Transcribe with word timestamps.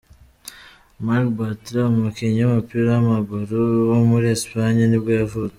Marc 1.05 1.27
Bartra, 1.37 1.81
umukinnyi 1.93 2.39
w’umupira 2.41 2.87
w’amaguru 2.93 3.57
wo 3.89 3.97
muri 4.09 4.25
Espagne 4.37 4.83
nibwo 4.87 5.11
yavutse. 5.19 5.49